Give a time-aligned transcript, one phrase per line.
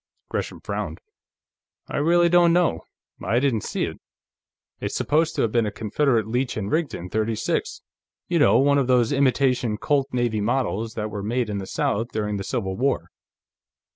[0.29, 0.99] Gresham frowned.
[1.87, 2.81] "I really don't know;
[3.23, 3.99] I didn't see it.
[4.79, 7.81] It's supposed to have been a Confederate Leech & Rigdon .36;
[8.27, 12.07] you know, one of those imitation Colt Navy Models that were made in the South
[12.13, 13.11] during the Civil War."